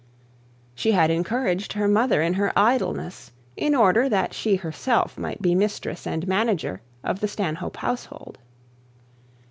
She 0.73 0.93
had 0.93 1.11
encouraged 1.11 1.73
her 1.73 1.87
mother 1.87 2.23
in 2.23 2.33
her 2.33 2.51
idleness 2.57 3.31
in 3.55 3.75
order 3.75 4.09
that 4.09 4.33
she 4.33 4.55
herself 4.55 5.15
might 5.15 5.43
be 5.43 5.53
mistress 5.53 6.07
and 6.07 6.27
manager 6.27 6.81
of 7.03 7.19
the 7.19 7.27
Stanhope 7.27 7.77
household. 7.77 8.39